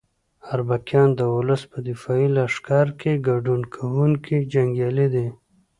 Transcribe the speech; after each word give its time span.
اربکیان 0.51 1.09
د 1.15 1.21
ولس 1.35 1.61
په 1.71 1.77
دفاعي 1.89 2.27
لښکر 2.35 2.87
کې 2.99 3.23
ګډون 3.27 3.61
کوونکي 3.75 4.37
جنګیالي 4.53 5.07
دي. 5.15 5.27